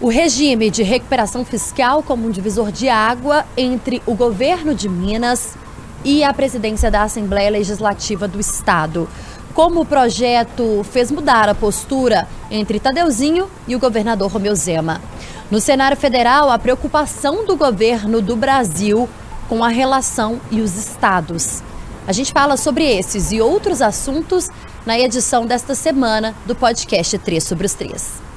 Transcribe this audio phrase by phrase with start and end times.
[0.00, 5.54] o regime de recuperação fiscal como um divisor de água entre o governo de Minas
[6.02, 9.06] e a presidência da Assembleia Legislativa do Estado.
[9.52, 15.02] Como o projeto fez mudar a postura entre Tadeuzinho e o governador Romeu Zema.
[15.50, 19.06] No cenário federal, a preocupação do governo do Brasil
[19.50, 21.62] com a relação e os estados.
[22.06, 24.48] A gente fala sobre esses e outros assuntos
[24.86, 28.29] na edição desta semana do podcast 3 sobre os 3.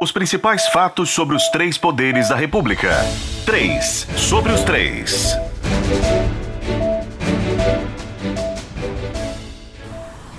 [0.00, 2.98] Os principais fatos sobre os três poderes da República.
[3.44, 5.36] 3 sobre os 3.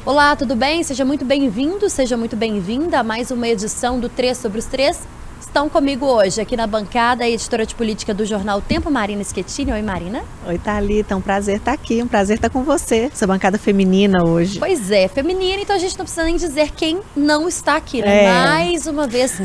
[0.05, 0.81] Olá, tudo bem?
[0.81, 5.05] Seja muito bem-vindo, seja muito bem-vinda a mais uma edição do 3 sobre os 3
[5.49, 9.72] Estão comigo hoje aqui na bancada a editora de política do jornal Tempo, Marina Schettini.
[9.72, 10.23] Oi, Marina.
[10.45, 11.16] Oi, Thalita.
[11.16, 14.59] Um prazer estar aqui, um prazer estar com você, essa bancada feminina hoje.
[14.59, 18.25] Pois é, feminina, então a gente não precisa nem dizer quem não está aqui, né?
[18.25, 18.31] É.
[18.31, 19.41] Mais uma vez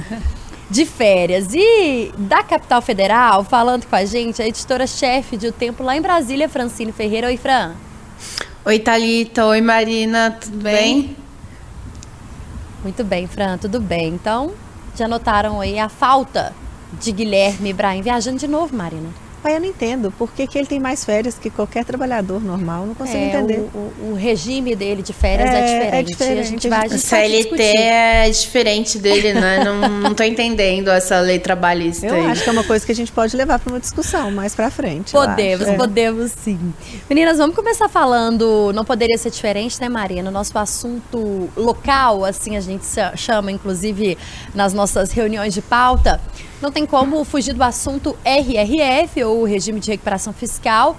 [0.68, 1.54] de férias.
[1.54, 6.02] E da capital federal, falando com a gente, a editora-chefe de O Tempo lá em
[6.02, 7.28] Brasília, Francine Ferreira.
[7.28, 7.72] Oi, Fran.
[8.66, 9.46] Oi, Thalita.
[9.46, 10.36] Oi, Marina.
[10.38, 10.74] Tudo bem?
[10.74, 11.16] bem?
[12.82, 14.08] Muito bem, Fran, tudo bem.
[14.08, 14.52] Então,
[14.94, 16.54] já notaram aí a falta
[16.92, 19.23] de Guilherme Ibrahim viajando de novo, Marina?
[19.44, 20.10] Pai, eu não entendo.
[20.10, 22.86] Por que, que ele tem mais férias que qualquer trabalhador normal?
[22.86, 23.58] Não consigo é, entender.
[23.74, 25.94] O, o, o, regime dele de férias é, é diferente.
[25.94, 26.40] É diferente.
[26.40, 29.62] A gente vai, a gente CLT é diferente dele, né?
[29.62, 32.06] não, não tô entendendo essa lei trabalhista.
[32.06, 32.26] Eu aí.
[32.30, 34.70] acho que é uma coisa que a gente pode levar para uma discussão mais para
[34.70, 35.12] frente.
[35.12, 35.76] Podemos, é.
[35.76, 36.72] podemos sim.
[37.06, 38.72] Meninas, vamos começar falando.
[38.74, 40.30] Não poderia ser diferente, né, Marina?
[40.30, 44.16] Nosso assunto local, assim a gente chama, inclusive,
[44.54, 46.18] nas nossas reuniões de pauta.
[46.60, 50.96] Não tem como fugir do assunto RRF, ou Regime de Recuperação Fiscal,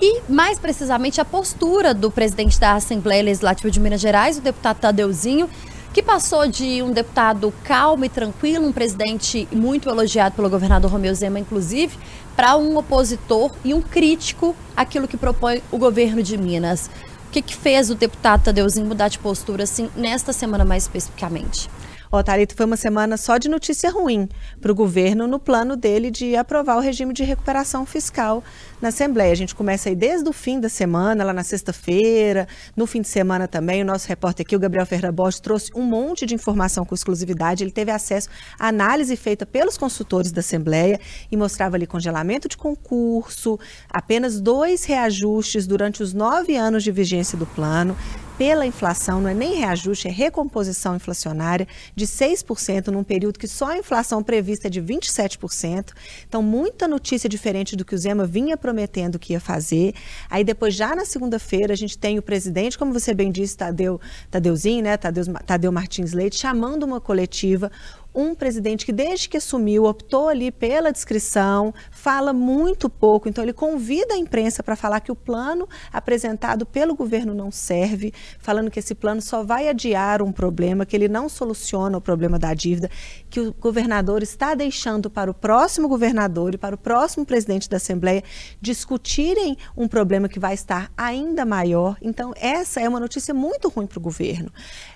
[0.00, 4.78] e mais precisamente a postura do presidente da Assembleia Legislativa de Minas Gerais, o deputado
[4.78, 5.48] Tadeuzinho,
[5.92, 11.14] que passou de um deputado calmo e tranquilo, um presidente muito elogiado pelo governador Romeu
[11.14, 11.96] Zema, inclusive,
[12.36, 16.90] para um opositor e um crítico àquilo que propõe o governo de Minas.
[17.28, 21.70] O que, que fez o deputado Tadeuzinho mudar de postura assim nesta semana mais especificamente?
[22.10, 24.28] Ó, Thalita, foi uma semana só de notícia ruim
[24.60, 28.42] para o governo no plano dele de aprovar o regime de recuperação fiscal
[28.80, 29.32] na Assembleia.
[29.32, 32.46] A gente começa aí desde o fim da semana, lá na sexta-feira,
[32.76, 33.82] no fim de semana também.
[33.82, 37.64] O nosso repórter aqui, o Gabriel Ferreira Borges, trouxe um monte de informação com exclusividade.
[37.64, 38.28] Ele teve acesso
[38.58, 41.00] à análise feita pelos consultores da Assembleia
[41.30, 43.58] e mostrava ali congelamento de concurso,
[43.90, 47.96] apenas dois reajustes durante os nove anos de vigência do plano
[48.38, 53.68] pela inflação, não é nem reajuste, é recomposição inflacionária de 6% num período que só
[53.68, 55.92] a inflação prevista é de 27%.
[56.28, 59.94] Então, muita notícia diferente do que o Zema vinha prometendo que ia fazer.
[60.28, 64.00] Aí depois, já na segunda-feira, a gente tem o presidente, como você bem disse, Tadeu,
[64.30, 67.70] Tadeuzinho, né, Tadeu, Tadeu Martins Leite, chamando uma coletiva
[68.16, 73.52] um presidente que, desde que assumiu, optou ali pela descrição, fala muito pouco, então ele
[73.52, 78.78] convida a imprensa para falar que o plano apresentado pelo governo não serve, falando que
[78.78, 82.90] esse plano só vai adiar um problema, que ele não soluciona o problema da dívida,
[83.28, 87.76] que o governador está deixando para o próximo governador e para o próximo presidente da
[87.76, 88.24] Assembleia
[88.60, 91.98] discutirem um problema que vai estar ainda maior.
[92.00, 94.50] Então, essa é uma notícia muito ruim para o governo.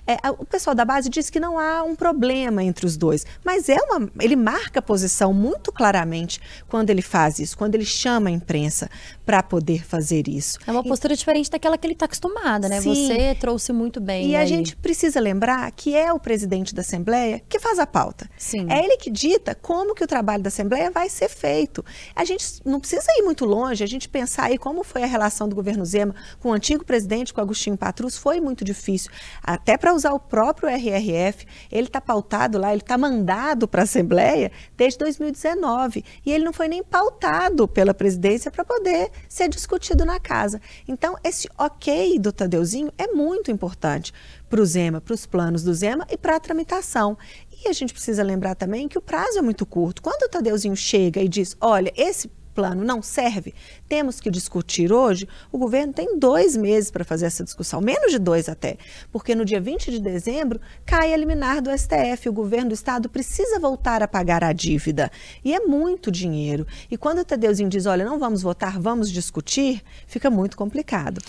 [0.07, 3.10] É, o pessoal da base diz que não há um problema entre os dois
[3.43, 7.85] Mas é uma, ele marca a posição muito claramente quando ele faz isso, quando ele
[7.85, 8.89] chama a imprensa
[9.31, 10.59] para poder fazer isso.
[10.67, 12.81] É uma postura e, diferente daquela que ele está acostumado, né?
[12.81, 13.07] Sim.
[13.07, 14.31] Você trouxe muito bem.
[14.31, 14.43] E aí.
[14.43, 18.29] a gente precisa lembrar que é o presidente da Assembleia que faz a pauta.
[18.37, 18.67] Sim.
[18.69, 21.81] É ele que dita como que o trabalho da Assembleia vai ser feito.
[22.13, 25.47] A gente não precisa ir muito longe, a gente pensar aí como foi a relação
[25.47, 29.09] do governo Zema com o antigo presidente, com Agostinho Patrus, foi muito difícil.
[29.41, 33.83] Até para usar o próprio RRF, ele está pautado lá, ele está mandado para a
[33.85, 40.05] Assembleia desde 2019 e ele não foi nem pautado pela presidência para poder ser discutido
[40.05, 40.61] na casa.
[40.87, 44.13] Então, esse ok do Tadeuzinho é muito importante
[44.49, 47.17] para o Zema, para os planos do Zema e para a tramitação.
[47.63, 50.01] E a gente precisa lembrar também que o prazo é muito curto.
[50.01, 53.53] Quando o Tadeuzinho chega e diz, olha, esse plano não serve,
[53.87, 58.19] temos que discutir hoje, o governo tem dois meses para fazer essa discussão, menos de
[58.19, 58.77] dois até,
[59.11, 63.09] porque no dia 20 de dezembro cai a liminar do STF, o governo do estado
[63.09, 65.11] precisa voltar a pagar a dívida,
[65.43, 66.65] e é muito dinheiro.
[66.89, 71.21] E quando o Tadeuzinho diz, olha, não vamos votar, vamos discutir, fica muito complicado.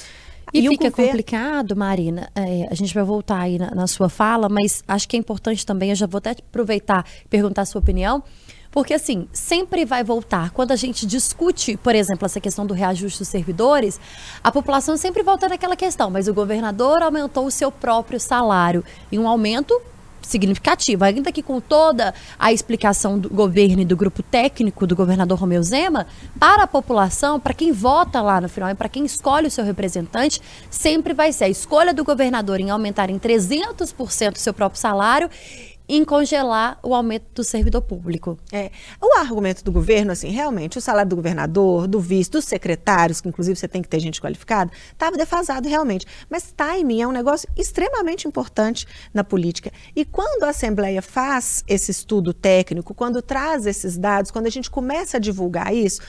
[0.52, 1.10] E, e fica governo...
[1.10, 2.30] complicado, Marina.
[2.34, 5.64] É, a gente vai voltar aí na, na, sua fala, mas acho que é importante
[5.64, 8.22] também, eu já vou até aproveitar e perguntar a sua opinião.
[8.72, 10.50] Porque, assim, sempre vai voltar.
[10.50, 14.00] Quando a gente discute, por exemplo, essa questão do reajuste dos servidores,
[14.42, 16.10] a população sempre volta naquela questão.
[16.10, 18.82] Mas o governador aumentou o seu próprio salário.
[19.12, 19.78] E um aumento
[20.26, 25.38] significativa, ainda que com toda a explicação do governo e do grupo técnico do governador
[25.38, 26.06] Romeu Zema,
[26.38, 29.64] para a população, para quem vota lá no final e para quem escolhe o seu
[29.64, 30.40] representante,
[30.70, 35.28] sempre vai ser a escolha do governador em aumentar em 300% o seu próprio salário
[35.88, 38.38] em congelar o aumento do servidor público.
[38.52, 38.70] É,
[39.00, 43.28] o argumento do governo, assim, realmente, o salário do governador, do vice, dos secretários, que
[43.28, 46.06] inclusive você tem que ter gente qualificada, estava defasado realmente.
[46.30, 49.72] Mas timing é um negócio extremamente importante na política.
[49.94, 54.70] E quando a Assembleia faz esse estudo técnico, quando traz esses dados, quando a gente
[54.70, 56.00] começa a divulgar isso,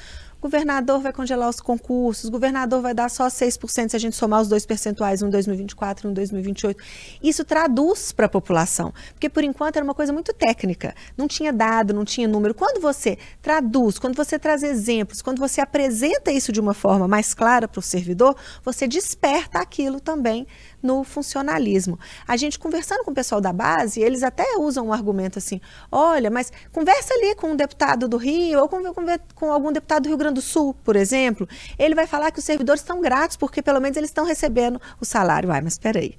[0.44, 4.50] governador vai congelar os concursos, governador vai dar só 6% se a gente somar os
[4.50, 6.84] dois percentuais, um em 2024 e um em 2028.
[7.24, 11.54] Isso traduz para a população, porque por enquanto era uma coisa muito técnica, não tinha
[11.54, 12.54] dado, não tinha número.
[12.54, 17.34] Quando você traduz, quando você traz exemplos, quando você apresenta isso de uma forma mais
[17.34, 18.36] clara para o servidor,
[18.66, 20.46] você desperta aquilo também
[20.84, 21.98] no funcionalismo.
[22.28, 26.30] A gente conversando com o pessoal da base, eles até usam um argumento assim: olha,
[26.30, 30.10] mas conversa ali com um deputado do Rio ou com, com, com algum deputado do
[30.10, 31.48] Rio Grande do Sul, por exemplo.
[31.80, 35.06] Ele vai falar que os servidores estão gratos porque pelo menos eles estão recebendo o
[35.06, 35.52] salário.
[35.52, 36.18] Ai, mas espera aí.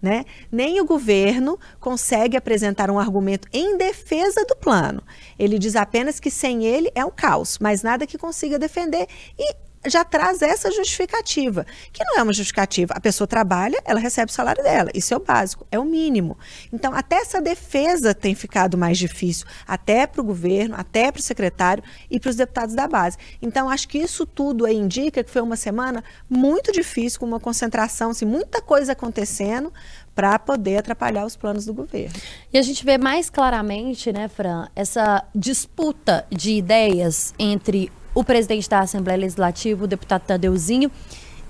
[0.00, 0.24] Né?
[0.52, 5.02] Nem o governo consegue apresentar um argumento em defesa do plano.
[5.38, 9.08] Ele diz apenas que sem ele é um caos, mas nada que consiga defender.
[9.38, 9.56] E
[9.88, 12.94] já traz essa justificativa, que não é uma justificativa.
[12.94, 14.90] A pessoa trabalha, ela recebe o salário dela.
[14.94, 16.36] Isso é o básico, é o mínimo.
[16.72, 21.22] Então, até essa defesa tem ficado mais difícil, até para o governo, até para o
[21.22, 23.16] secretário e para os deputados da base.
[23.40, 28.10] Então, acho que isso tudo indica que foi uma semana muito difícil, com uma concentração,
[28.10, 29.72] assim, muita coisa acontecendo
[30.14, 32.14] para poder atrapalhar os planos do governo.
[32.50, 38.66] E a gente vê mais claramente, né, Fran, essa disputa de ideias entre o presidente
[38.66, 40.90] da Assembleia Legislativa, o deputado Tadeuzinho,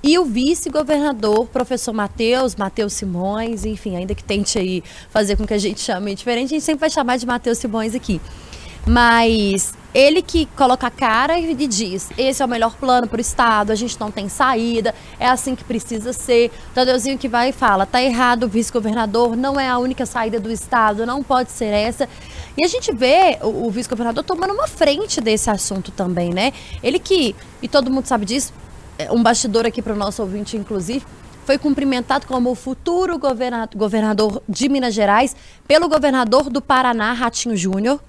[0.03, 5.55] e o vice-governador, professor Matheus, Matheus Simões, enfim, ainda que tente aí fazer com que
[5.55, 8.21] a gente chame diferente, a gente sempre vai chamar de Matheus Simões aqui.
[8.85, 13.21] Mas ele que coloca a cara e diz: esse é o melhor plano para o
[13.21, 16.53] Estado, a gente não tem saída, é assim que precisa ser.
[16.73, 21.05] Tadeuzinho que vai e fala: tá errado vice-governador, não é a única saída do Estado,
[21.05, 22.09] não pode ser essa.
[22.57, 26.53] E a gente vê o, o vice-governador tomando uma frente desse assunto também, né?
[26.83, 28.53] Ele que, e todo mundo sabe disso,
[28.99, 31.05] é um bastidor aqui para o nosso ouvinte, inclusive,
[31.45, 33.19] foi cumprimentado como o futuro
[33.75, 35.37] governador de Minas Gerais
[35.69, 38.01] pelo governador do Paraná, Ratinho Júnior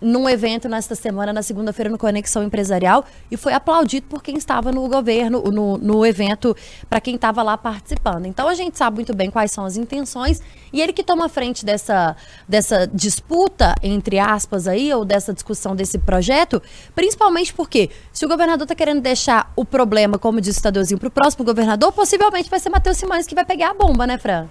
[0.00, 4.70] num evento nesta semana, na segunda-feira, no Conexão Empresarial, e foi aplaudido por quem estava
[4.70, 6.56] no governo, no, no evento,
[6.88, 8.26] para quem estava lá participando.
[8.26, 10.40] Então a gente sabe muito bem quais são as intenções,
[10.72, 12.16] e ele que toma frente dessa,
[12.48, 16.62] dessa disputa, entre aspas, aí, ou dessa discussão desse projeto,
[16.94, 21.08] principalmente porque se o governador está querendo deixar o problema, como disse o Tadeuzinho, para
[21.08, 24.46] o próximo governador, possivelmente vai ser Matheus Simões que vai pegar a bomba, né, Fran?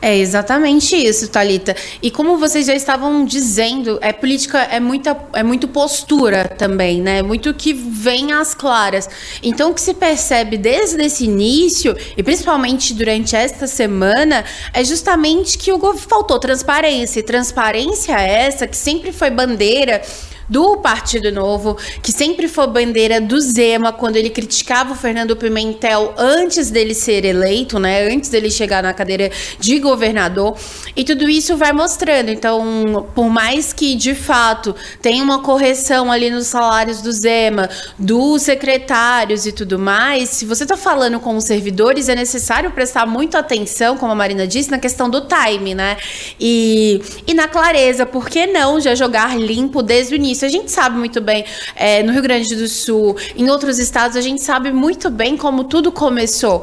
[0.00, 1.74] É exatamente isso, Talita.
[2.02, 7.22] E como vocês já estavam dizendo, é política é muita é muito postura também, né?
[7.22, 9.08] Muito que vem às claras.
[9.42, 15.56] Então o que se percebe desde esse início e principalmente durante esta semana é justamente
[15.56, 17.20] que o faltou transparência.
[17.20, 20.02] E transparência essa que sempre foi bandeira
[20.48, 26.14] do Partido Novo, que sempre foi bandeira do Zema quando ele criticava o Fernando Pimentel
[26.16, 28.08] antes dele ser eleito, né?
[28.12, 30.56] Antes dele chegar na cadeira de governador.
[30.94, 32.30] E tudo isso vai mostrando.
[32.30, 38.42] Então, por mais que de fato tenha uma correção ali nos salários do Zema, dos
[38.42, 43.36] secretários e tudo mais, se você está falando com os servidores, é necessário prestar muito
[43.36, 45.96] atenção, como a Marina disse, na questão do time, né?
[46.38, 50.35] E, e na clareza, por que não já jogar limpo desde o início?
[50.36, 50.44] Isso.
[50.44, 54.20] A gente sabe muito bem, é, no Rio Grande do Sul, em outros estados, a
[54.20, 56.62] gente sabe muito bem como tudo começou.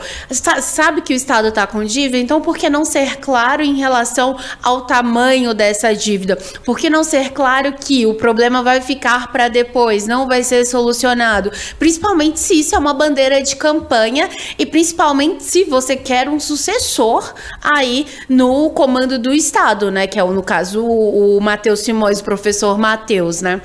[0.62, 4.38] Sabe que o estado está com dívida, então por que não ser claro em relação
[4.62, 6.38] ao tamanho dessa dívida?
[6.66, 10.66] Por que não ser claro que o problema vai ficar para depois, não vai ser
[10.66, 11.52] solucionado?
[11.80, 17.34] Principalmente se isso é uma bandeira de campanha e principalmente se você quer um sucessor
[17.62, 20.08] aí no comando do estado, né?
[20.08, 23.62] Que é no caso o, o Matheus Simões, o professor Matheus, né?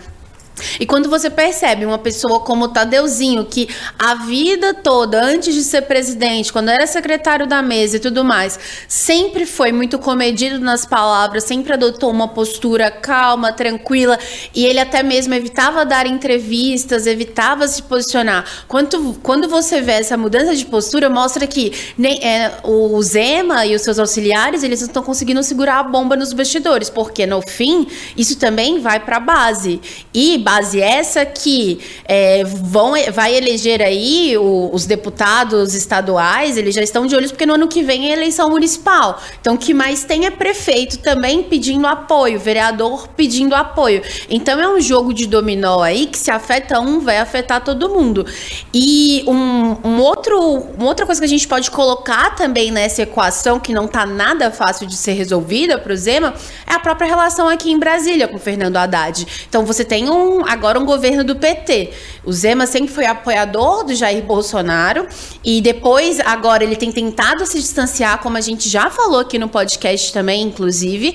[0.80, 5.82] E quando você percebe uma pessoa como Tadeuzinho, que a vida toda, antes de ser
[5.82, 11.44] presidente, quando era secretário da mesa e tudo mais, sempre foi muito comedido nas palavras,
[11.44, 14.18] sempre adotou uma postura calma, tranquila,
[14.54, 18.44] e ele até mesmo evitava dar entrevistas, evitava se posicionar.
[18.66, 23.74] Quando, quando você vê essa mudança de postura, mostra que nem, é, o Zema e
[23.74, 27.86] os seus auxiliares, eles estão conseguindo segurar a bomba nos bastidores, porque no fim,
[28.16, 29.80] isso também vai para a base.
[30.12, 36.82] E base essa que é, vão, vai eleger aí o, os deputados estaduais, eles já
[36.82, 39.20] estão de olhos, porque no ano que vem é eleição municipal.
[39.38, 44.00] Então, o que mais tem é prefeito também pedindo apoio, vereador pedindo apoio.
[44.30, 48.24] Então, é um jogo de dominó aí que se afeta um, vai afetar todo mundo.
[48.72, 50.38] E um, um outro,
[50.78, 54.50] uma outra coisa que a gente pode colocar também nessa equação, que não está nada
[54.50, 56.32] fácil de ser resolvida para o Zema,
[56.66, 59.26] é a própria relação aqui em Brasília com o Fernando Haddad.
[59.46, 61.90] Então, você tem um, agora um governo do PT.
[62.24, 65.06] O Zema sempre foi apoiador do Jair Bolsonaro
[65.44, 69.48] e depois, agora, ele tem tentado se distanciar, como a gente já falou aqui no
[69.48, 71.14] podcast também, inclusive.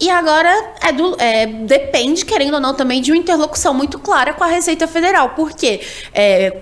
[0.00, 4.32] E agora é do, é, depende, querendo ou não, também de uma interlocução muito clara
[4.32, 5.30] com a Receita Federal.
[5.30, 5.80] Por quê?
[6.14, 6.56] É,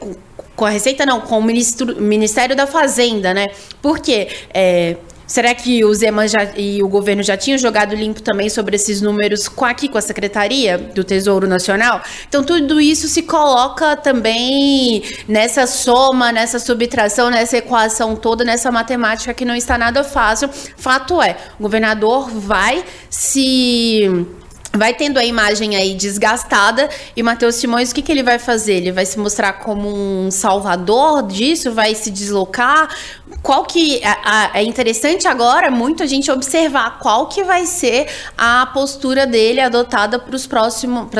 [0.56, 3.46] com a Receita, não, com o Ministro, Ministério da Fazenda, né?
[3.82, 8.48] Porque é, Será que o Zema já, e o governo já tinham jogado limpo também
[8.48, 12.00] sobre esses números com aqui com a Secretaria do Tesouro Nacional?
[12.28, 19.34] Então tudo isso se coloca também nessa soma, nessa subtração, nessa equação toda, nessa matemática
[19.34, 20.48] que não está nada fácil.
[20.76, 24.26] Fato é, o governador vai se
[24.76, 28.74] vai tendo a imagem aí desgastada e Matheus Simões o que, que ele vai fazer?
[28.74, 32.88] Ele vai se mostrar como um salvador disso, vai se deslocar.
[33.42, 34.00] Qual que
[34.54, 38.06] é interessante agora muito a gente observar qual que vai ser
[38.36, 40.36] a postura dele adotada para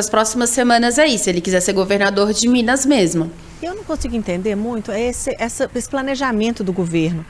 [0.00, 3.30] as próximas semanas aí, se ele quiser ser governador de Minas mesmo.
[3.62, 7.24] Eu não consigo entender muito esse, essa, esse planejamento do governo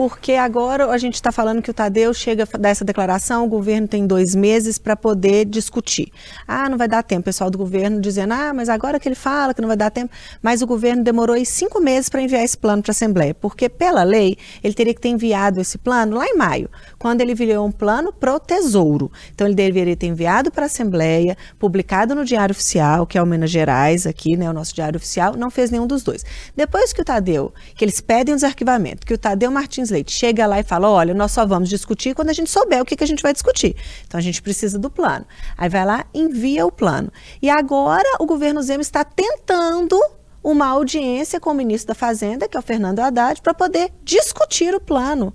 [0.00, 3.46] porque agora a gente está falando que o Tadeu chega a dar essa declaração, o
[3.46, 6.10] governo tem dois meses para poder discutir.
[6.48, 9.14] Ah, não vai dar tempo, o pessoal do governo dizendo, ah, mas agora que ele
[9.14, 12.42] fala que não vai dar tempo, mas o governo demorou aí cinco meses para enviar
[12.42, 16.16] esse plano para a Assembleia, porque pela lei ele teria que ter enviado esse plano
[16.16, 19.12] lá em maio, quando ele enviou um plano para o Tesouro.
[19.34, 23.26] Então ele deveria ter enviado para a Assembleia, publicado no Diário Oficial, que é o
[23.26, 26.24] Minas Gerais aqui, né, o nosso Diário Oficial, não fez nenhum dos dois.
[26.56, 30.46] Depois que o Tadeu, que eles pedem o desarquivamento, que o Tadeu Martins Leite chega
[30.46, 33.04] lá e fala: olha, nós só vamos discutir quando a gente souber o que, que
[33.04, 33.76] a gente vai discutir.
[34.06, 35.26] Então a gente precisa do plano.
[35.56, 37.12] Aí vai lá, envia o plano.
[37.42, 40.00] E agora o governo Zema está tentando
[40.42, 44.74] uma audiência com o ministro da Fazenda, que é o Fernando Haddad, para poder discutir
[44.74, 45.34] o plano.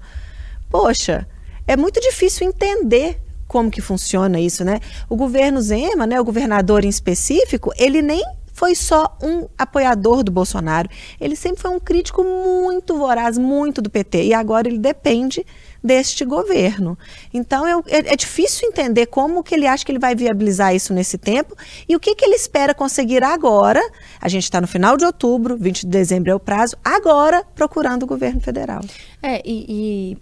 [0.69, 1.27] Poxa,
[1.67, 4.79] é muito difícil entender como que funciona isso, né?
[5.07, 8.23] O governo Zema, né, o governador em específico, ele nem
[8.55, 10.89] foi só um apoiador do Bolsonaro.
[11.19, 14.23] Ele sempre foi um crítico muito voraz, muito do PT.
[14.23, 15.45] E agora ele depende
[15.83, 16.97] deste governo.
[17.33, 20.93] Então eu, é, é, difícil entender como que ele acha que ele vai viabilizar isso
[20.93, 21.53] nesse tempo
[21.87, 23.81] e o que, que ele espera conseguir agora.
[24.21, 28.03] A gente está no final de outubro, 20 de dezembro é o prazo, agora procurando
[28.03, 28.81] o governo federal.
[29.21, 29.65] É, e,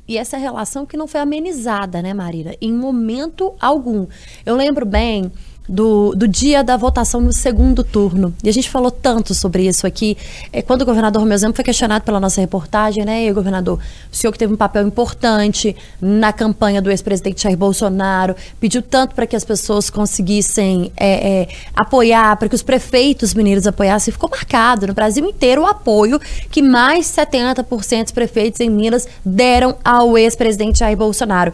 [0.07, 2.55] e, e essa relação que não foi amenizada, né, Marina?
[2.59, 4.07] Em momento algum.
[4.43, 5.31] Eu lembro bem
[5.67, 8.33] do, do dia da votação no segundo turno.
[8.43, 10.17] E a gente falou tanto sobre isso aqui.
[10.51, 13.25] É, quando o governador Romeu Zema foi questionado pela nossa reportagem, né?
[13.25, 13.79] E o governador,
[14.11, 19.15] o senhor que teve um papel importante na campanha do ex-presidente Jair Bolsonaro, pediu tanto
[19.15, 24.11] para que as pessoas conseguissem é, é, apoiar, para que os prefeitos mineiros apoiassem.
[24.11, 26.19] Ficou marcado no Brasil inteiro o apoio
[26.51, 31.53] que mais 70% dos prefeitos em Minas deram ao ex-presidente Jair Bolsonaro.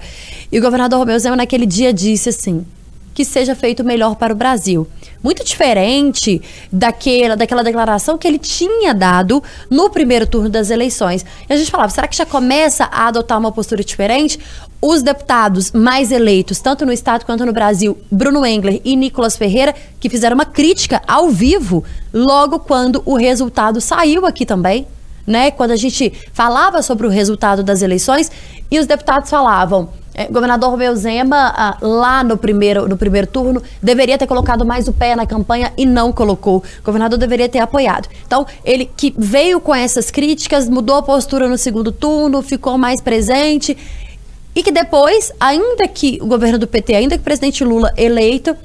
[0.52, 2.66] E o governador Romeu Zema, naquele dia, disse assim:
[3.20, 4.88] que seja feito melhor para o Brasil.
[5.22, 11.26] Muito diferente daquela, daquela declaração que ele tinha dado no primeiro turno das eleições.
[11.50, 14.40] E a gente falava, será que já começa a adotar uma postura diferente?
[14.82, 19.76] Os deputados mais eleitos, tanto no Estado quanto no Brasil, Bruno Engler e Nicolas Ferreira,
[20.00, 21.84] que fizeram uma crítica ao vivo
[22.14, 24.88] logo quando o resultado saiu aqui também.
[25.28, 28.32] Né, quando a gente falava sobre o resultado das eleições
[28.72, 29.90] e os deputados falavam:
[30.28, 34.94] governador Romeu Zema, ah, lá no primeiro, no primeiro turno, deveria ter colocado mais o
[34.94, 36.58] pé na campanha e não colocou.
[36.58, 38.10] O governador deveria ter apoiado.
[38.26, 43.02] Então, ele que veio com essas críticas, mudou a postura no segundo turno, ficou mais
[43.02, 43.78] presente.
[44.56, 48.56] E que depois, ainda que o governo do PT, ainda que o presidente Lula eleito,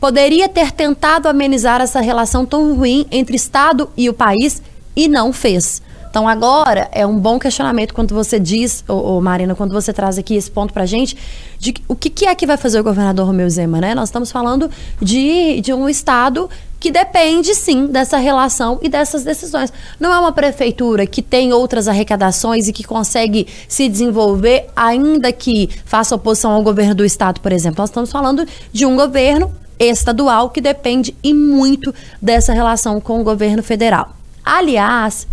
[0.00, 4.62] poderia ter tentado amenizar essa relação tão ruim entre Estado e o país
[4.94, 5.82] e não fez.
[6.16, 10.16] Então agora é um bom questionamento quando você diz, ô, ô Marina, quando você traz
[10.16, 11.14] aqui esse ponto pra gente,
[11.58, 13.94] de o que, que é que vai fazer o governador Romeu Zema, né?
[13.94, 16.48] Nós estamos falando de, de um estado
[16.80, 19.70] que depende sim dessa relação e dessas decisões.
[20.00, 25.68] Não é uma prefeitura que tem outras arrecadações e que consegue se desenvolver, ainda que
[25.84, 27.82] faça oposição ao governo do estado, por exemplo.
[27.82, 33.22] Nós estamos falando de um governo estadual que depende e muito dessa relação com o
[33.22, 34.16] governo federal.
[34.42, 35.26] Aliás,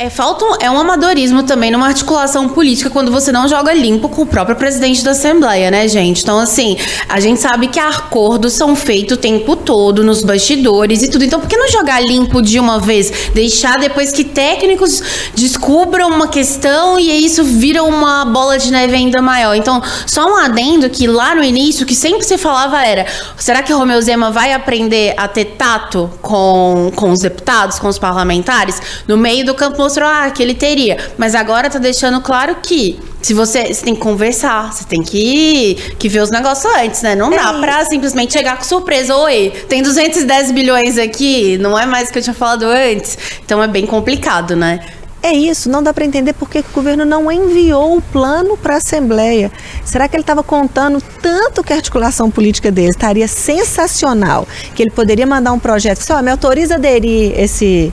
[0.00, 4.08] É, falta um, é um amadorismo também numa articulação política quando você não joga limpo
[4.08, 6.22] com o próprio presidente da Assembleia, né, gente?
[6.22, 11.10] Então, assim, a gente sabe que acordos são feitos o tempo todo nos bastidores e
[11.10, 11.26] tudo.
[11.26, 13.12] Então, por que não jogar limpo de uma vez?
[13.34, 15.02] Deixar depois que técnicos
[15.34, 19.54] descubram uma questão e isso vira uma bola de neve ainda maior.
[19.54, 23.04] Então, só um adendo que lá no início, que sempre se falava era:
[23.36, 27.98] será que Romeu Zema vai aprender a ter tato com, com os deputados, com os
[27.98, 28.80] parlamentares?
[29.06, 30.96] No meio do campo mostrou ah, que ele teria.
[31.18, 35.74] Mas agora tá deixando claro que se você, você tem que conversar, você tem que,
[35.98, 37.14] que ver os negócios antes, né?
[37.14, 39.14] Não é dá pra simplesmente chegar com surpresa.
[39.16, 43.18] Oi, tem 210 bilhões aqui, não é mais o que eu tinha falado antes.
[43.44, 44.80] Então é bem complicado, né?
[45.22, 48.74] É isso, não dá para entender por que o governo não enviou o plano para
[48.74, 49.52] a Assembleia.
[49.84, 54.90] Será que ele estava contando tanto que a articulação política dele estaria sensacional, que ele
[54.90, 57.92] poderia mandar um projeto, só me autoriza a aderir esse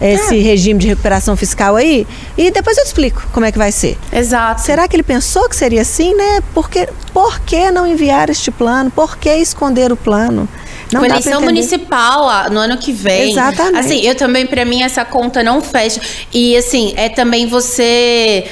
[0.00, 0.40] esse é.
[0.40, 3.98] regime de recuperação fiscal aí e depois eu explico como é que vai ser.
[4.12, 4.60] Exato.
[4.62, 6.40] Será que ele pensou que seria assim, né?
[6.54, 8.90] Porque, por que não enviar este plano?
[8.90, 10.48] Por que esconder o plano?
[10.92, 13.32] Não Com eleição municipal no ano que vem.
[13.32, 13.78] Exatamente.
[13.78, 16.00] Assim, eu também, para mim, essa conta não fecha.
[16.32, 18.46] E, assim, é também você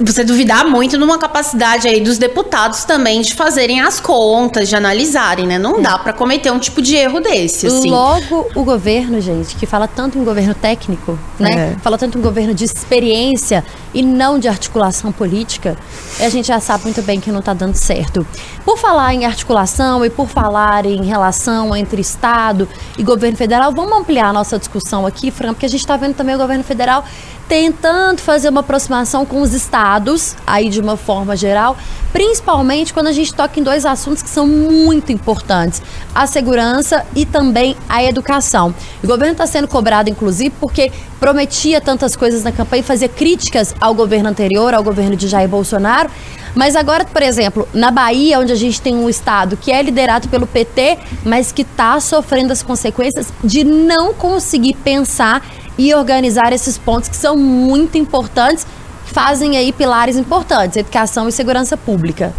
[0.00, 5.46] você duvidar muito numa capacidade aí dos deputados também de fazerem as contas, de analisarem,
[5.46, 5.58] né?
[5.58, 7.90] Não dá para cometer um tipo de erro desse, assim.
[7.90, 11.74] Logo o governo, gente, que fala tanto em governo técnico, né?
[11.74, 11.80] É.
[11.80, 15.76] Fala tanto em governo de experiência e não de articulação política,
[16.20, 18.26] a gente já sabe muito bem que não tá dando certo.
[18.64, 23.98] Por falar em articulação e por falar em relação entre Estado e governo federal, vamos
[23.98, 27.04] ampliar a nossa discussão aqui, Fran, porque a gente está vendo também o governo federal
[27.48, 31.76] tentando fazer uma aproximação com os estados, aí de uma forma geral,
[32.12, 35.82] principalmente quando a gente toca em dois assuntos que são muito importantes:
[36.14, 38.74] a segurança e também a educação.
[39.02, 43.74] O governo está sendo cobrado, inclusive, porque prometia tantas coisas na campanha e fazia críticas
[43.80, 46.10] ao governo anterior, ao governo de Jair Bolsonaro.
[46.54, 50.26] Mas agora, por exemplo, na Bahia, onde a gente tem um estado que é liderado
[50.28, 55.42] pelo PT, mas que está sofrendo as consequências de não conseguir pensar
[55.78, 58.66] e organizar esses pontos que são muito importantes,
[59.04, 62.32] fazem aí pilares importantes, educação e segurança pública.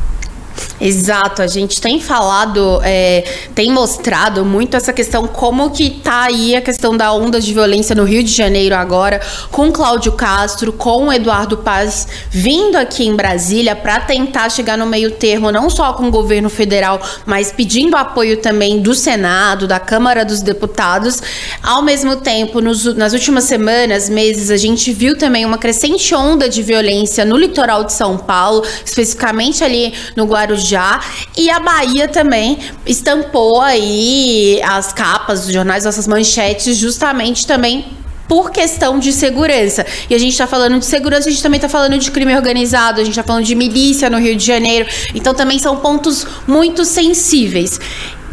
[0.79, 3.23] Exato, a gente tem falado, é,
[3.55, 7.95] tem mostrado muito essa questão, como que tá aí a questão da onda de violência
[7.95, 9.19] no Rio de Janeiro agora,
[9.51, 15.11] com Cláudio Castro, com Eduardo Paz vindo aqui em Brasília para tentar chegar no meio
[15.11, 20.23] termo, não só com o governo federal, mas pedindo apoio também do Senado, da Câmara
[20.23, 21.21] dos Deputados.
[21.63, 26.47] Ao mesmo tempo, nos, nas últimas semanas, meses, a gente viu também uma crescente onda
[26.47, 31.01] de violência no litoral de São Paulo, especificamente ali no Guarujá já.
[31.35, 37.85] E a Bahia também estampou aí as capas dos jornais, essas manchetes, justamente também
[38.27, 39.85] por questão de segurança.
[40.09, 42.99] E a gente está falando de segurança, a gente também está falando de crime organizado,
[42.99, 44.87] a gente está falando de milícia no Rio de Janeiro.
[45.15, 47.79] Então também são pontos muito sensíveis.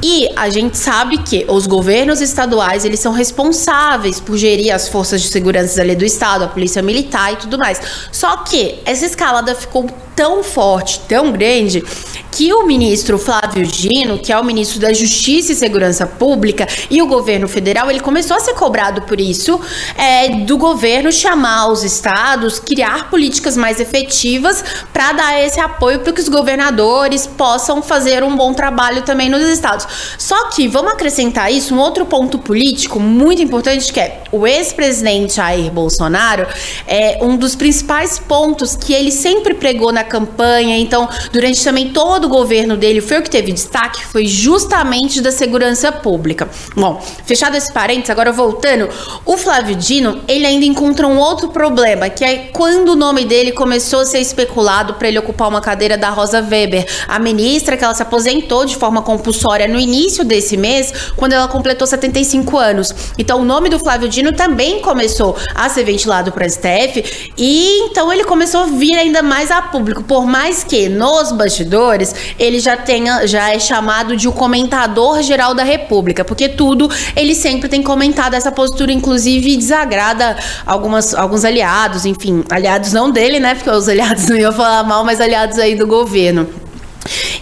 [0.03, 5.23] E a gente sabe que os governos estaduais, eles são responsáveis por gerir as forças
[5.23, 7.81] de segurança ali do estado, a polícia militar e tudo mais.
[8.11, 11.83] Só que essa escalada ficou tão forte, tão grande,
[12.31, 17.01] que o ministro Flávio Gino, que é o ministro da Justiça e Segurança Pública, e
[17.01, 19.61] o governo federal, ele começou a ser cobrado por isso,
[19.97, 26.13] é, do governo chamar os estados, criar políticas mais efetivas para dar esse apoio para
[26.13, 29.87] que os governadores possam fazer um bom trabalho também nos estados.
[30.19, 35.35] Só que, vamos acrescentar isso, um outro ponto político muito importante, que é o ex-presidente
[35.35, 36.47] Jair Bolsonaro,
[36.87, 42.27] é um dos principais pontos que ele sempre pregou na campanha, então, durante também todo
[42.27, 46.49] o governo dele, foi o que teve destaque, foi justamente da segurança pública.
[46.77, 48.89] Bom, fechado esse parênteses, agora voltando,
[49.25, 53.53] o Flávio Dino, ele ainda encontra um outro problema, que é quando o nome dele
[53.53, 57.85] começou a ser especulado para ele ocupar uma cadeira da Rosa Weber, a ministra que
[57.85, 62.95] ela se aposentou de forma compulsória no início desse mês, quando ela completou 75 anos.
[63.19, 68.13] Então, o nome do Flávio Dino também começou a ser ventilado para STF e então
[68.13, 72.59] ele começou a vir ainda mais a público público, por mais que nos bastidores ele
[72.59, 77.69] já tenha, já é chamado de o comentador geral da República, porque tudo ele sempre
[77.69, 83.55] tem comentado essa postura, inclusive desagrada algumas, alguns aliados, enfim, aliados não dele, né?
[83.55, 86.65] Porque os aliados não iam falar mal, mas aliados aí do governo.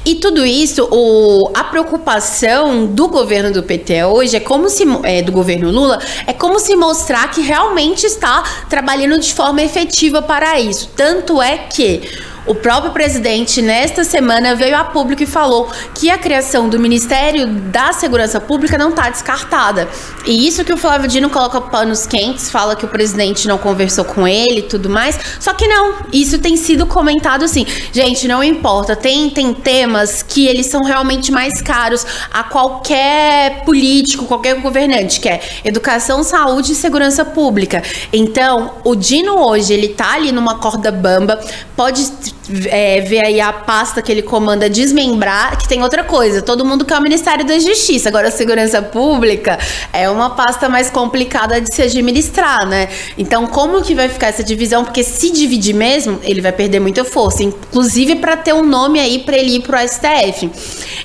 [0.04, 5.22] E tudo isso, o, a preocupação do governo do PT hoje é como se é,
[5.22, 10.58] do governo Lula é como se mostrar que realmente está trabalhando de forma efetiva para
[10.58, 10.90] isso.
[10.96, 12.02] Tanto é que
[12.44, 17.46] O próprio presidente, nesta semana, veio a público e falou que a criação do Ministério
[17.46, 19.88] da Segurança Pública não está descartada.
[20.26, 24.04] E isso que o Flávio Dino coloca panos quentes, fala que o presidente não conversou
[24.04, 25.18] com ele e tudo mais.
[25.38, 27.64] Só que não, isso tem sido comentado assim.
[27.92, 34.26] Gente, não importa, tem, tem temas que eles são realmente mais caros a qualquer político,
[34.26, 37.82] qualquer governante, que é educação, saúde e segurança pública.
[38.12, 41.40] Então, o Dino hoje, ele tá ali numa corda bamba,
[41.76, 42.31] pode
[42.66, 46.42] é, ver aí a pasta que ele comanda desmembrar, que tem outra coisa.
[46.42, 48.08] Todo mundo quer o Ministério da Justiça.
[48.08, 49.58] Agora, a segurança pública
[49.92, 52.88] é uma pasta mais complicada de se administrar, né?
[53.16, 54.84] Então, como que vai ficar essa divisão?
[54.84, 59.20] Porque se dividir mesmo, ele vai perder muita força, inclusive para ter um nome aí
[59.20, 60.50] para ele ir pro STF.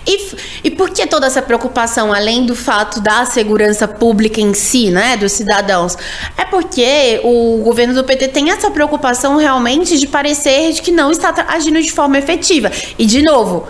[0.06, 4.90] E, e por que toda essa preocupação, além do fato da segurança pública em si,
[4.90, 5.98] né, dos cidadãos?
[6.38, 11.12] É porque o governo do PT tem essa preocupação realmente de parecer de que não
[11.12, 12.72] está agindo de forma efetiva.
[12.98, 13.68] E, de novo,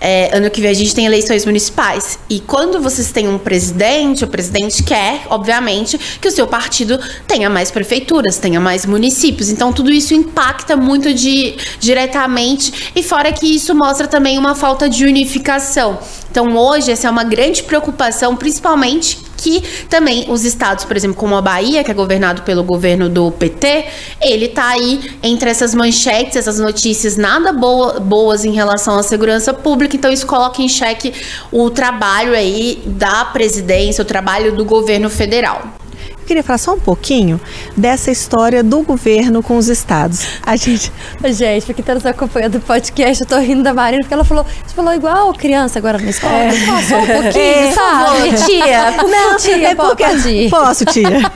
[0.00, 2.18] é, ano que vem a gente tem eleições municipais.
[2.28, 7.48] E quando vocês têm um presidente, o presidente quer, obviamente, que o seu partido tenha
[7.48, 9.48] mais prefeituras, tenha mais municípios.
[9.48, 12.92] Então tudo isso impacta muito de, diretamente.
[12.94, 15.98] E fora que isso mostra também uma falta de unificação.
[16.30, 21.36] Então hoje essa é uma grande preocupação, principalmente que também os estados, por exemplo, como
[21.36, 23.86] a Bahia, que é governado pelo governo do PT,
[24.20, 29.52] ele tá aí entre essas manchetes, essas notícias nada boa, boas em relação à segurança
[29.52, 31.12] pública, então isso coloca em xeque
[31.50, 35.83] o trabalho aí da presidência, o trabalho do governo federal.
[36.24, 37.38] Eu queria falar só um pouquinho
[37.76, 40.24] dessa história do governo com os estados.
[40.42, 40.90] A gente.
[41.22, 44.42] Gente, porque tá nos acompanhando o podcast, eu tô rindo da Marina, porque ela falou,
[44.42, 46.32] você falou igual criança agora na escola.
[46.32, 46.50] É.
[46.88, 48.46] Só um pouquinho, é, sabe?
[48.46, 50.48] tia, não, tia, é porque...
[50.48, 51.30] Posso, tia?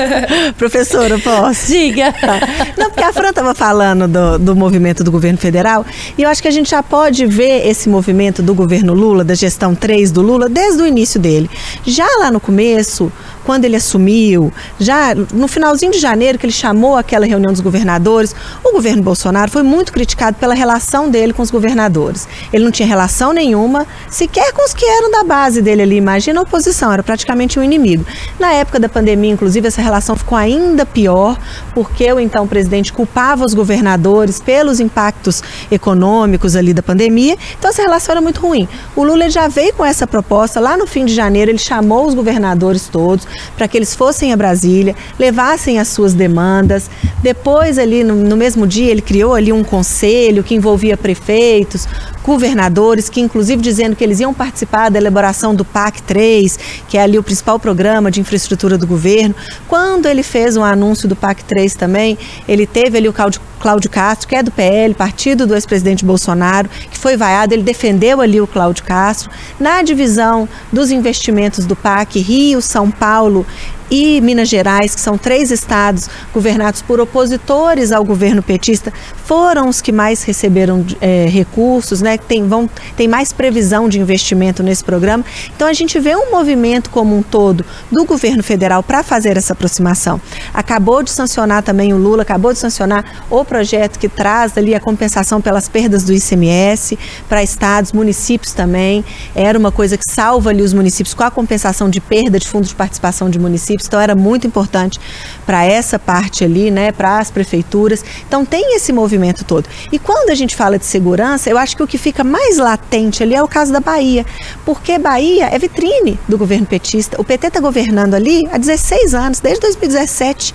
[0.56, 1.66] Professora, posso?
[1.66, 2.10] Diga.
[2.10, 2.40] Tá.
[2.78, 5.84] Não, porque a Fran estava falando do, do movimento do governo federal
[6.16, 9.34] e eu acho que a gente já pode ver esse movimento do governo Lula, da
[9.34, 11.50] gestão 3 do Lula, desde o início dele.
[11.84, 13.12] Já lá no começo,
[13.44, 18.34] quando ele assumiu, já no finalzinho de janeiro, que ele chamou aquela reunião dos governadores,
[18.64, 22.28] o governo Bolsonaro foi muito criticado pela relação dele com os governadores.
[22.52, 25.96] Ele não tinha relação nenhuma, sequer com os que eram da base dele ali.
[25.96, 28.04] Imagina a oposição, era praticamente um inimigo.
[28.38, 31.38] Na época da pandemia, inclusive, essa relação ficou ainda pior,
[31.74, 37.36] porque o então presidente culpava os governadores pelos impactos econômicos ali da pandemia.
[37.58, 38.68] Então, essa relação era muito ruim.
[38.94, 42.14] O Lula já veio com essa proposta lá no fim de janeiro, ele chamou os
[42.14, 46.90] governadores todos, para que eles fossem a Brasília, levassem as suas demandas.
[47.22, 51.86] Depois, ali no, no mesmo dia, ele criou ali um conselho que envolvia prefeitos,
[52.30, 57.02] governadores, que inclusive dizendo que eles iam participar da elaboração do PAC 3, que é
[57.02, 59.34] ali o principal programa de infraestrutura do governo.
[59.66, 62.16] Quando ele fez um anúncio do PAC 3 também,
[62.46, 66.70] ele teve ali o Cláudio, Cláudio Castro, que é do PL, partido do ex-presidente Bolsonaro,
[66.88, 69.28] que foi vaiado, ele defendeu ali o Cláudio Castro.
[69.58, 73.44] Na divisão dos investimentos do PAC, Rio, São Paulo
[73.90, 78.92] e Minas Gerais, que são três estados governados por opositores ao governo petista,
[79.24, 82.16] foram os que mais receberam é, recursos, né?
[82.16, 85.24] Tem, vão, tem mais previsão de investimento nesse programa.
[85.54, 89.52] Então a gente vê um movimento como um todo do governo federal para fazer essa
[89.52, 90.20] aproximação.
[90.54, 94.80] Acabou de sancionar também o Lula, acabou de sancionar o projeto que traz ali a
[94.80, 96.98] compensação pelas perdas do ICMS
[97.28, 99.04] para estados, municípios também.
[99.34, 102.68] Era uma coisa que salva ali os municípios com a compensação de perda de fundos
[102.68, 105.00] de participação de municípios municípios, então era muito importante
[105.46, 108.04] para essa parte ali, né, para as prefeituras.
[108.26, 109.68] Então tem esse movimento todo.
[109.90, 113.22] E quando a gente fala de segurança, eu acho que o que fica mais latente
[113.22, 114.24] ali é o caso da Bahia,
[114.64, 117.20] porque Bahia é vitrine do governo petista.
[117.20, 120.54] O PT está governando ali há 16 anos, desde 2017.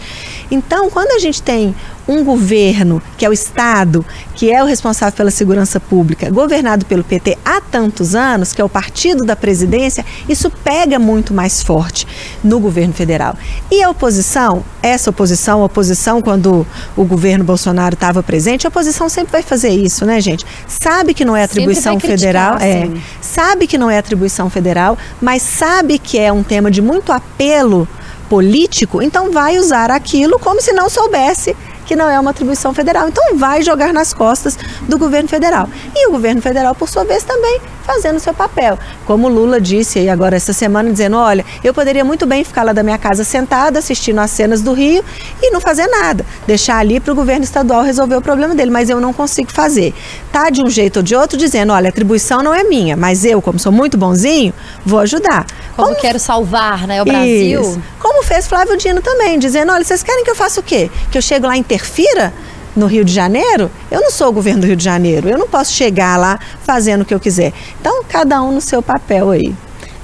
[0.52, 1.76] Então, quando a gente tem
[2.08, 7.04] um governo, que é o Estado, que é o responsável pela segurança pública, governado pelo
[7.04, 12.08] PT há tantos anos, que é o partido da presidência, isso pega muito mais forte
[12.44, 13.36] no governo federal.
[13.72, 16.66] E a oposição, essa oposição, a oposição quando
[16.96, 20.46] o governo Bolsonaro estava presente, a oposição sempre vai fazer isso, né, gente?
[20.68, 22.90] Sabe que não é atribuição federal, é,
[23.22, 27.88] sabe que não é atribuição federal, mas sabe que é um tema de muito apelo
[28.30, 31.56] político, então vai usar aquilo como se não soubesse
[31.86, 33.08] que não é uma atribuição federal.
[33.08, 35.70] Então vai jogar nas costas do governo federal.
[35.96, 38.78] E o governo federal, por sua vez, também fazendo seu papel.
[39.06, 42.74] Como Lula disse aí agora essa semana, dizendo: olha, eu poderia muito bem ficar lá
[42.74, 45.04] da minha casa sentada, assistindo as cenas do Rio
[45.42, 46.26] e não fazer nada.
[46.48, 49.94] Deixar ali para o governo estadual resolver o problema dele, mas eu não consigo fazer.
[50.32, 53.24] Tá de um jeito ou de outro dizendo: olha, a atribuição não é minha, mas
[53.24, 54.54] eu, como sou muito bonzinho,
[54.86, 55.46] vou ajudar.
[55.76, 56.00] Como, como...
[56.00, 57.62] quero salvar né, o Brasil.
[57.62, 57.82] Isso.
[58.00, 60.90] Como fez Flávio Dino também, dizendo: olha, vocês querem que eu faça o quê?
[61.12, 62.34] Que eu chego lá e interfira?
[62.76, 65.30] no Rio de Janeiro, eu não sou o governo do Rio de Janeiro.
[65.30, 67.54] Eu não posso chegar lá fazendo o que eu quiser.
[67.80, 69.56] Então, cada um no seu papel aí.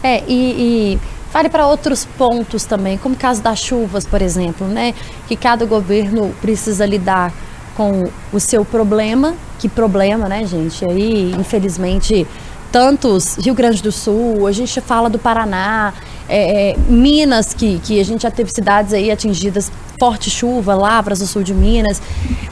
[0.01, 0.99] É, e, e
[1.31, 4.93] Fale para outros pontos também, como o caso das chuvas, por exemplo, né?
[5.29, 7.31] Que cada governo precisa lidar
[7.73, 8.03] com
[8.33, 9.33] o seu problema.
[9.57, 10.83] Que problema, né, gente?
[10.83, 12.27] Aí, infelizmente,
[12.69, 15.93] tantos Rio Grande do Sul, a gente fala do Paraná,
[16.33, 21.19] é, é, Minas, que, que a gente já teve cidades aí atingidas forte chuva, Lavras
[21.19, 22.01] no sul de Minas,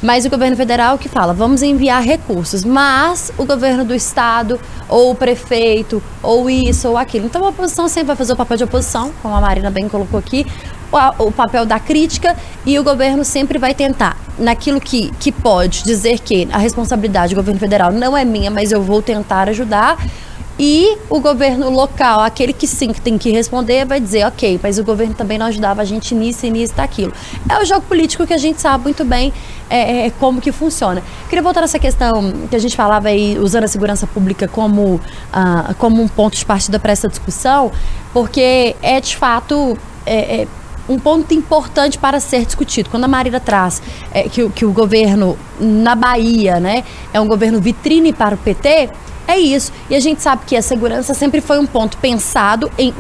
[0.04, 5.12] mas o governo federal que fala, vamos enviar recursos, mas o governo do estado, ou
[5.12, 7.26] o prefeito, ou isso ou aquilo.
[7.26, 10.20] Então a oposição sempre vai fazer o papel de oposição, como a Marina bem colocou
[10.20, 10.46] aqui,
[11.18, 16.20] o papel da crítica e o governo sempre vai tentar, naquilo que, que pode, dizer
[16.20, 19.98] que a responsabilidade do governo federal não é minha, mas eu vou tentar ajudar
[20.60, 24.78] e o governo local, aquele que sim que tem que responder, vai dizer, ok, mas
[24.78, 27.14] o governo também não ajudava a gente nisso e nisso e aquilo.
[27.48, 29.32] É o jogo político que a gente sabe muito bem
[29.70, 31.02] é, é, como que funciona.
[31.30, 35.00] Queria voltar nessa questão que a gente falava aí, usando a segurança pública como,
[35.32, 37.72] ah, como um ponto de partida para essa discussão,
[38.12, 39.78] porque é de fato.
[40.06, 40.48] É, é,
[40.90, 42.90] um ponto importante para ser discutido.
[42.90, 43.80] Quando a Marina traz
[44.12, 48.90] é, que, que o governo na Bahia né, é um governo vitrine para o PT,
[49.30, 49.72] é isso.
[49.90, 52.94] E a gente sabe que a segurança sempre foi um ponto pensado em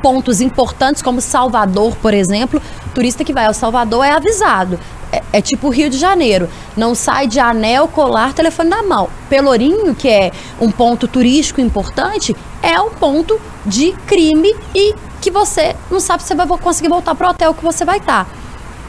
[0.00, 2.60] pontos importantes, como Salvador, por exemplo.
[2.94, 4.78] Turista que vai ao Salvador é avisado.
[5.10, 6.48] É, é, tipo Rio de Janeiro.
[6.76, 9.08] Não sai de anel, colar, telefone na mão.
[9.28, 15.76] Pelourinho, que é um ponto turístico importante, é um ponto de crime e que você
[15.90, 18.26] não sabe se você vai conseguir voltar para o hotel que você vai estar.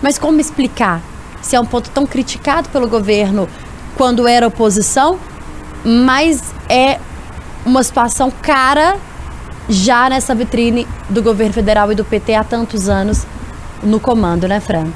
[0.02, 1.02] Mas como explicar
[1.42, 3.48] se é um ponto tão criticado pelo governo
[3.98, 5.20] quando era oposição
[5.84, 7.00] mas é
[7.65, 8.98] uma situação cara
[9.69, 13.26] já nessa vitrine do governo federal e do PT há tantos anos
[13.82, 14.88] no comando, né, Fran?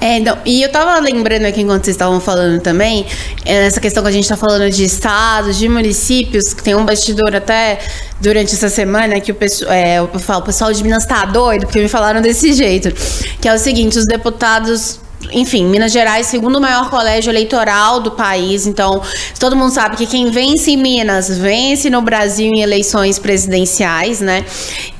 [0.00, 3.04] É, então, e eu tava lembrando aqui enquanto vocês estavam falando também,
[3.44, 6.86] é, essa questão que a gente tá falando de estados, de municípios, que tem um
[6.86, 7.78] bastidor até
[8.18, 11.66] durante essa semana que o pessoal, é, eu falo, o pessoal de Minas tá doido,
[11.66, 12.90] porque me falaram desse jeito.
[13.42, 14.98] Que é o seguinte, os deputados
[15.32, 18.66] enfim, Minas Gerais, segundo maior colégio eleitoral do país.
[18.66, 19.02] Então,
[19.38, 24.44] todo mundo sabe que quem vence em Minas vence no Brasil em eleições presidenciais, né?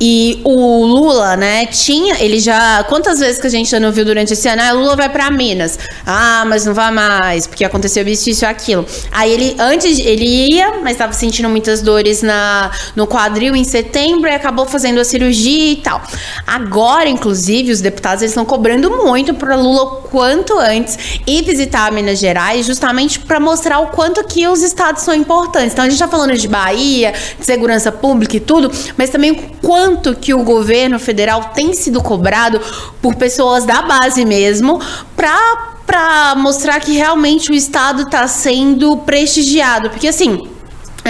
[0.00, 4.04] E o Lula, né, tinha, ele já, quantas vezes que a gente já não viu
[4.04, 5.78] durante esse ano, ah, Lula vai para Minas.
[6.06, 8.84] Ah, mas não vai mais, porque aconteceu isso, isso aquilo.
[9.10, 14.28] Aí ele antes ele ia, mas estava sentindo muitas dores na no quadril em setembro
[14.28, 16.02] e acabou fazendo a cirurgia e tal.
[16.46, 22.18] Agora, inclusive, os deputados eles estão cobrando muito para Lula quanto antes e visitar Minas
[22.18, 25.72] Gerais, justamente para mostrar o quanto que os estados são importantes.
[25.72, 29.36] Então a gente está falando de Bahia, de segurança pública e tudo, mas também o
[29.62, 32.60] quanto que o governo federal tem sido cobrado
[33.00, 34.80] por pessoas da base mesmo
[35.16, 40.48] para para mostrar que realmente o estado está sendo prestigiado, porque assim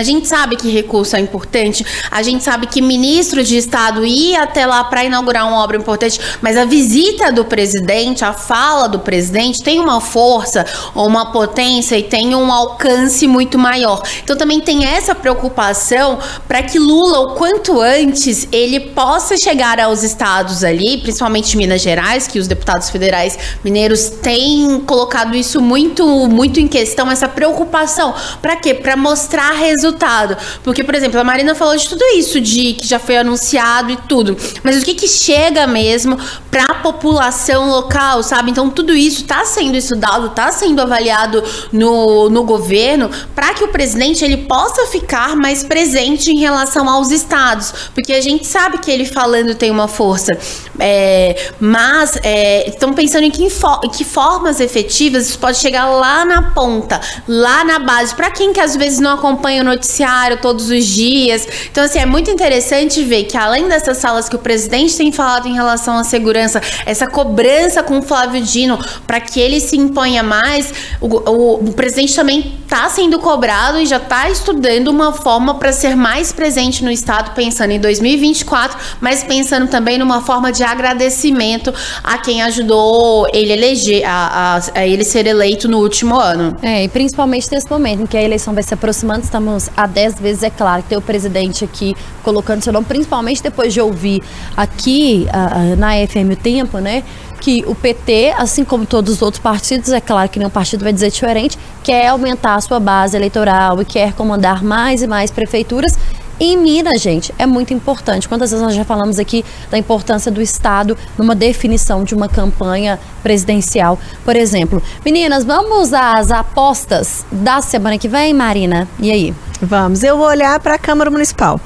[0.00, 4.42] a gente sabe que recurso é importante, a gente sabe que ministro de Estado ia
[4.42, 8.98] até lá para inaugurar uma obra importante, mas a visita do presidente, a fala do
[8.98, 14.02] presidente tem uma força, uma potência e tem um alcance muito maior.
[14.24, 20.02] Então também tem essa preocupação para que Lula, o quanto antes, ele possa chegar aos
[20.02, 26.58] estados ali, principalmente Minas Gerais, que os deputados federais mineiros têm colocado isso muito, muito
[26.58, 28.14] em questão, essa preocupação.
[28.40, 28.72] Para quê?
[28.72, 30.36] Para mostrar resultados resultado.
[30.62, 33.96] Porque, por exemplo, a Marina falou de tudo isso, de que já foi anunciado e
[33.96, 34.36] tudo.
[34.62, 36.18] Mas o que, que chega mesmo
[36.50, 38.50] para a população local, sabe?
[38.50, 43.68] Então, tudo isso está sendo estudado, está sendo avaliado no, no governo para que o
[43.68, 47.72] presidente ele possa ficar mais presente em relação aos estados.
[47.94, 50.36] Porque a gente sabe que ele falando tem uma força.
[50.78, 56.24] É, mas é, estão pensando em que, em que formas efetivas isso pode chegar lá
[56.24, 58.14] na ponta, lá na base.
[58.14, 61.48] Para quem que às vezes não acompanha o noticiário todos os dias.
[61.70, 65.48] Então, assim, é muito interessante ver que além dessas salas que o presidente tem falado
[65.48, 70.22] em relação à segurança, essa cobrança com o Flávio Dino para que ele se imponha
[70.22, 75.54] mais, o, o, o presidente também está sendo cobrado e já está estudando uma forma
[75.54, 80.62] para ser mais presente no Estado, pensando em 2024, mas pensando também numa forma de
[80.62, 81.72] agradecimento
[82.04, 86.56] a quem ajudou ele eleger, a, a, a ele ser eleito no último ano.
[86.62, 90.18] É, e principalmente nesse momento em que a eleição vai se aproximando, estamos a dez
[90.18, 94.22] vezes, é claro, tem o presidente aqui colocando seu nome, principalmente depois de ouvir
[94.56, 97.02] aqui uh, na FM o Tempo, né?
[97.40, 100.92] Que o PT, assim como todos os outros partidos, é claro que nenhum partido vai
[100.92, 105.98] dizer diferente, quer aumentar a sua base eleitoral e quer comandar mais e mais prefeituras
[106.40, 108.26] em Minas, gente, é muito importante.
[108.26, 112.98] Quantas vezes nós já falamos aqui da importância do Estado numa definição de uma campanha
[113.22, 114.82] presidencial, por exemplo.
[115.04, 118.88] Meninas, vamos às apostas da semana que vem, Marina?
[118.98, 119.34] E aí?
[119.60, 120.02] Vamos.
[120.02, 121.60] Eu vou olhar para a Câmara Municipal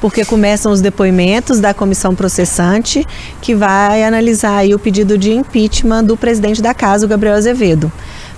[0.00, 3.04] porque começam os depoimentos da comissão processante
[3.42, 7.90] que vai analisar o pedido de impeachment do presidente da casa, o Gabriel Azevedo.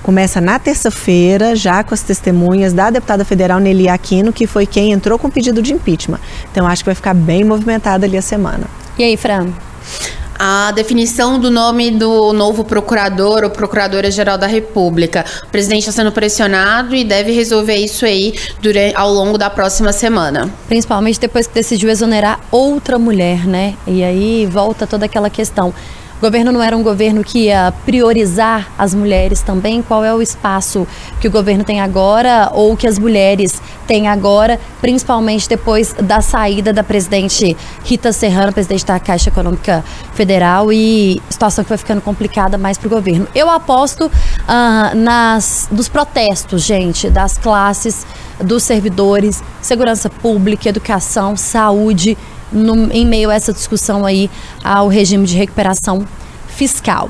[0.03, 4.93] Começa na terça-feira, já com as testemunhas da deputada federal Nelly Aquino, que foi quem
[4.93, 6.21] entrou com o pedido de impeachment.
[6.51, 8.65] Então acho que vai ficar bem movimentada ali a semana.
[8.99, 9.49] E aí, Fran?
[10.43, 15.23] a definição do nome do novo procurador ou procuradora-geral da República.
[15.43, 19.93] O presidente está sendo pressionado e deve resolver isso aí durante, ao longo da próxima
[19.93, 20.51] semana.
[20.67, 23.75] Principalmente depois que decidiu exonerar outra mulher, né?
[23.87, 25.75] E aí volta toda aquela questão.
[26.21, 29.81] O governo não era um governo que ia priorizar as mulheres também?
[29.81, 30.87] Qual é o espaço
[31.19, 36.75] que o governo tem agora ou que as mulheres têm agora, principalmente depois da saída
[36.75, 42.59] da presidente Rita Serrano, presidente da Caixa Econômica Federal, e situação que vai ficando complicada
[42.59, 43.27] mais para o governo.
[43.35, 48.07] Eu aposto uh, nas, nos protestos, gente, das classes,
[48.39, 52.19] dos servidores, segurança pública, educação, saúde
[52.53, 54.31] no, em meio a essa discussão aí
[54.63, 56.07] ao regime de recuperação
[56.49, 57.09] fiscal.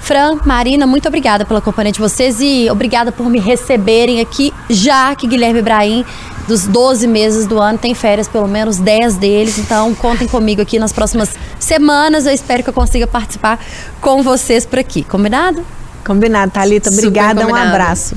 [0.00, 5.14] Fran, Marina, muito obrigada pela companhia de vocês e obrigada por me receberem aqui, já
[5.14, 6.04] que Guilherme Ibrahim,
[6.48, 9.58] dos 12 meses do ano, tem férias, pelo menos 10 deles.
[9.58, 12.26] Então, contem comigo aqui nas próximas semanas.
[12.26, 13.58] Eu espero que eu consiga participar
[14.00, 15.04] com vocês por aqui.
[15.04, 15.64] Combinado?
[16.04, 16.90] Combinado, Thalita.
[16.90, 18.14] Obrigada, um abraço.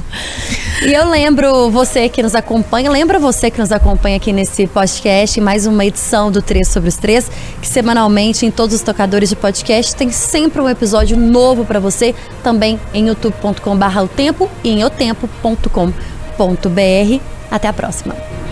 [0.82, 5.40] E eu lembro você que nos acompanha, lembra você que nos acompanha aqui nesse podcast,
[5.40, 9.36] mais uma edição do 3 sobre os 3, que semanalmente em todos os tocadores de
[9.36, 15.84] podcast tem sempre um episódio novo para você, também em youtube.com/o tempo e em otempo.com.br.
[17.50, 18.43] Até a próxima.